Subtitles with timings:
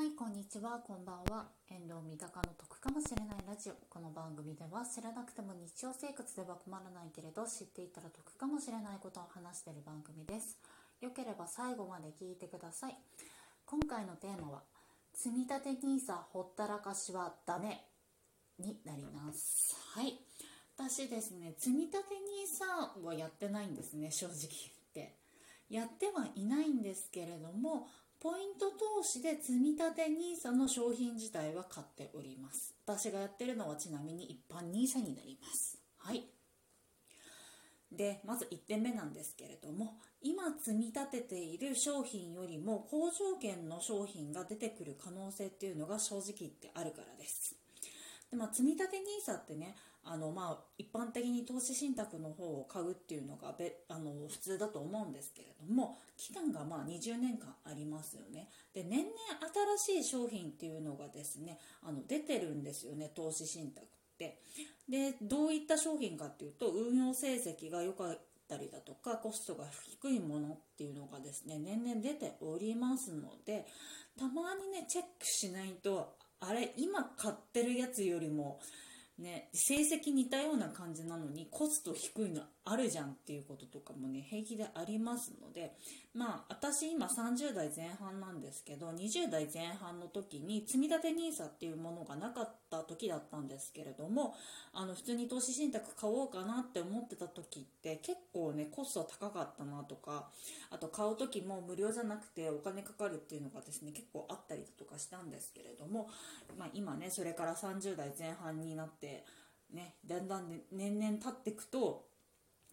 [0.00, 0.78] はいこんにちは。
[0.78, 1.50] こんばんは。
[1.68, 3.74] 遠藤三鷹の得かもしれないラジオ。
[3.90, 10.56] この番組では知らなくても日常生活では困らないけれど知っていたら得かもしれないことを話している番組です。
[11.02, 12.96] よければ最後まで聞いてください。
[13.66, 14.62] 今回のテーマは
[15.12, 17.84] 積立 NISA ほったらかしはダメ
[18.58, 19.76] になります。
[19.94, 20.16] はい。
[20.78, 24.48] 私ですね積立 NISA はやってないんですね正直言っ
[24.94, 25.20] て。
[25.68, 27.86] やってはいないんですけれども
[28.20, 32.74] ポイント投資で積立 NISA の商品自体は買っております。
[32.86, 35.78] 私がやってるのはちなみに一般 NISA になります。
[35.96, 36.24] はい。
[37.90, 47.56] でまず1点目なんですけれども今積み立てている商品よりも好条件の商品が出てくる可能性っていうのが正直言ってあるからです。
[48.30, 58.48] で、まあ、積立 NISA ってねあのまあ一般的に投資信託の方を買うっていうのがべあの普通だと思うんですけれども期間がまあ20年間ありますよね。
[58.74, 59.10] で年々
[59.78, 63.88] 新しい商品っていうのがですねあの出てるんですよね投資信託っ
[64.18, 64.40] て。
[64.88, 69.64] でどういった商品かっていうと運用成績が良かったりだとかコストが
[70.02, 73.66] 低いものっていうのがですね年々出ておりますので
[74.18, 78.60] たまにねチェックしないとあれ今買ってるやつよりも
[79.20, 85.72] ね、成績似たような感じなのにコスト低いのあるじゃんっていうこととかもね平気でありますので
[86.14, 94.34] まあ私今30代前半なんですけど20代前半の時に積立 NISA っていうものがなかった時だったんですけれども
[94.74, 100.28] あの普通に投資信託買おうかなって思ってた時って結構ねコスト高かったなとか
[100.70, 106.08] あと買う時も無料じゃなくてお金かかるっていうのがですね結構あったりだとかしたんですけれども、
[106.58, 109.24] まあ、今ねそれから30代前半になって
[109.72, 112.09] ねだんだん、ね、年々経っていくと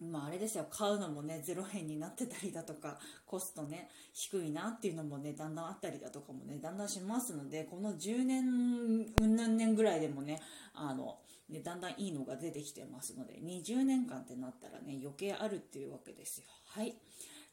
[0.00, 0.66] まあ、あれですよ。
[0.70, 8.44] 買うのもね0円になってたりだとかコストね低いなっていうのもねだんだんあったりだとかもねだんだんしますのでこの10年
[9.20, 10.40] うん何年ぐらいでもね
[10.72, 16.44] あのねだんだんいいのが出てきてますので20年間ってなったらね余計あるっていうわけですよ。
[16.66, 16.94] はい。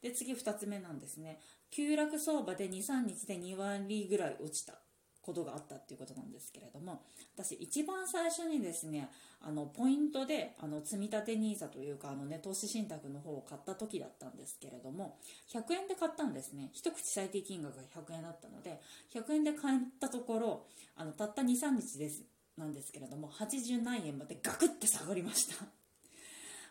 [0.03, 1.39] で次2つ目なんですね。
[1.72, 4.84] 急落相場で23日で2割ぐらい落ちた。
[5.25, 7.02] ことがあったっていうことなんですけれども
[7.36, 9.09] 私一番最初にですね
[9.41, 15.18] あのポイントであの積立 NISA というかあの、ね、投資信託の方を買った時だったんですけれども
[15.52, 16.69] 100円で買ったんですね。
[16.74, 18.80] 一口最低金額が100円だったので
[19.14, 20.66] 100円で買ったところ
[20.96, 22.24] あのたった23日です
[22.58, 25.66] なんですけれども80何円までガクッて下がりました。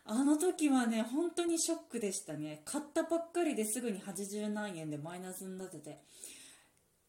[0.07, 2.63] あの時はね本当にショックでしたね。
[2.65, 5.99] 買ったばっかりですぐに80何円でマイナスになってて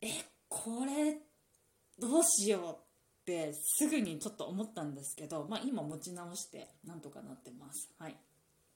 [0.02, 0.08] え
[0.48, 1.35] これって
[2.00, 2.76] どうしようっ
[3.26, 7.90] てすぐにちょっと思ったんですけど、まあ、今持ち直してなんとかなってます。
[7.98, 8.18] はい。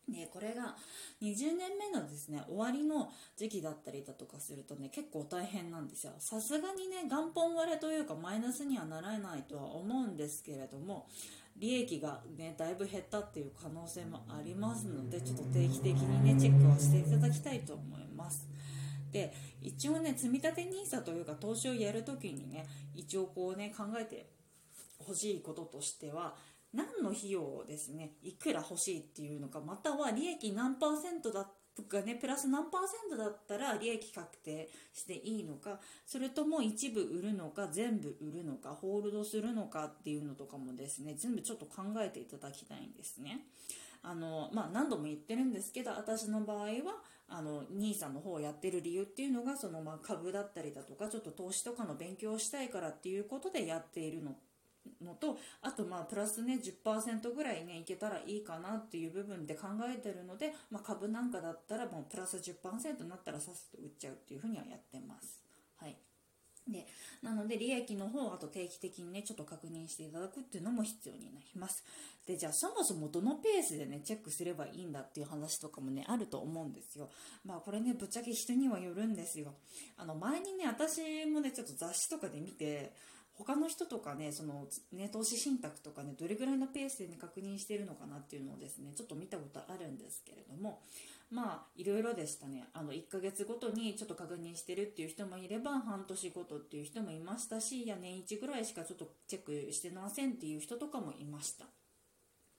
[0.09, 0.75] ね、これが
[1.22, 6.13] 20年目のですね終わりの時期だったりだとかするとね結構大変なんですよ。
[6.18, 11.08] さすがにね元本割れというかマイナスにはならないとは思うんですけれども
[11.58, 18.47] 利益がねだいぶ減ったっていう可能性もありますのでちょっと定期的にねチェックはしていただきたいと思います。
[19.12, 24.30] で一応ね積立 NISA というか投資をやるときにね一応こうね考えて
[25.00, 26.36] ほしいこととしては
[26.74, 43.46] 何の費用をですねいくら欲しいっていうのかまたは利益何パーセントだとかねプラス何パーセントだったら利益確定していいのかそれとも一部売るのか全部売るのかホールドするのかっていうのとかもですね全部ちょっと考えていただきたいんですね。
[44.01, 46.69] あのまあ、何度も言ってるんですけど私の場合は
[47.27, 54.35] あの NISA の方をやってる理由っていうのがそのま株だったりだとかちょっと投資とかの勉強をしたいからっていうことでやっているの
[55.03, 65.43] のとあとまあプラスね10%ぐらいねいけたらいいかなっていう部分で考えてるので、まあ、株なんかだったらもうプラス10%になったらさっさと売っちゃうっていうふうにはやってます。
[65.77, 66.09] はい
[66.68, 66.86] で
[67.22, 71.84] なので利益の方あと定期的にねちょっと確認していただくっていうのも必要になります。
[72.25, 77.09] でじゃあそもそもどのペースでねチェックすればいいんだっていう話とかもねあると思うんですよ。
[77.44, 79.56] まあこれねぶっちゃけ人にはよるんですよ。
[79.97, 82.94] あの前にね私もねちょっと雑誌とかで見て
[83.40, 90.82] 他の人とかねそのね投資信託とかねどれぐらいのペースで、ね、確認してるのかなっていうのをですねちょっと見たことあるんですけれども
[91.32, 92.66] まあいろいろでしたね。
[92.74, 101.66] あの1ヶ月ごとにちょっと確認してるっていう人もいれば半年ごとっていう人もいましたしいや年1ぐらいしかちょっとチェックしてませんっていう人とかもいました。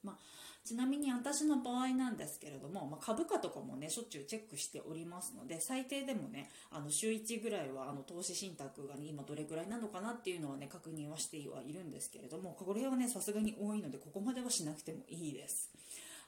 [0.02, 0.39] まあ
[0.70, 15.70] ちなみに私の場合なんですけれども、まあ、株価とかもねしょっちゅうチェックしておりますので最低でもねあの週1ぐらいはあの投資信託が、ね、今どれぐらいなのかなっていうのはね確認はしてはいるんですけれどもこれはねさすがに多いのでここまではしなくてもいいです。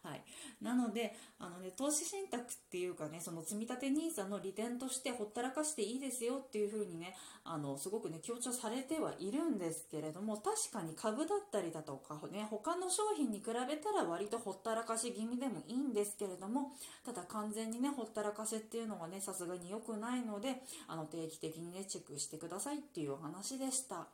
[0.03, 0.23] はい。
[0.61, 7.15] なので、あのね、投資信託っていうかね、その積立 NISA の利点としてほったらかしていいですよっていう風にね、
[7.45, 16.73] あの、すごくね、強調されてはいるんですけれども、確かに株だったりだとかね、他の商品に比べたら割とほったらかし気味でもいいんですけれども、
[17.05, 24.09] ただ完全にね、ほったらかせっていうのはね、さすがに良くないので、あの、定期的にね、チェックしてくださいっていうお話でした。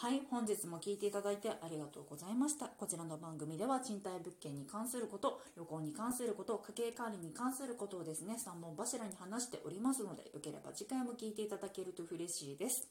[0.00, 2.68] はい、本日も聞いていただいてありがとうございました。
[2.68, 12.88] こちらの番組では賃貸物件に関すること、旅行に関すること、家計管理に関することをですね、3本柱に話しておりますので、よければ次回も聞いていただけると嬉しいです。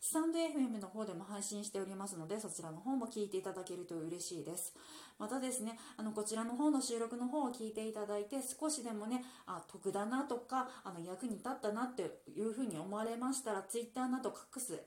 [0.00, 4.74] スタンド FM の方でも配信しておりますので、そちらの方も聞いていただけると嬉しいです。
[5.18, 14.78] またですね、あの、こちらの方の収録の方を聞いていただいて、少しでもね、あ、得だなとか、あの、役に立ったなっていうふうに思われましたら、Twitter など各種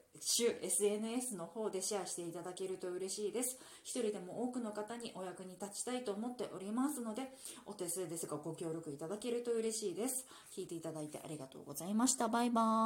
[0.61, 3.57] SNS の方でシェアしていただけると嬉しいです。
[3.83, 7.24] 一人でも多くの方にお役に立ちたいと思っておりますので、
[7.65, 10.25] お手数ですがご協力いただけると嬉しいです。
[10.56, 12.27] 聞いていただいてありがとうございました。
[12.27, 12.68] バイバーイ。